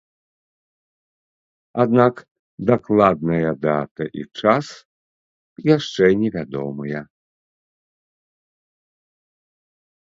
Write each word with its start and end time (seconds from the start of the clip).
Аднак 1.83 2.15
дакладная 2.71 3.51
дата 3.67 4.03
і 4.23 4.27
час 4.41 4.65
яшчэ 5.75 6.05
невядомыя. 6.25 7.01